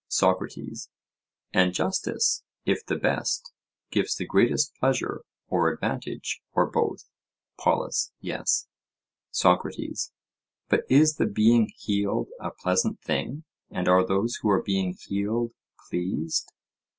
[0.07, 0.89] SOCRATES:
[1.53, 3.53] And justice, if the best,
[3.91, 7.07] gives the greatest pleasure or advantage or both?
[7.59, 8.65] POLUS: Yes.
[9.29, 10.11] SOCRATES:
[10.69, 15.51] But is the being healed a pleasant thing, and are those who are being healed
[15.87, 16.51] pleased?